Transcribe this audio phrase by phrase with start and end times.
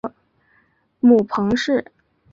[0.99, 1.85] 母彭氏。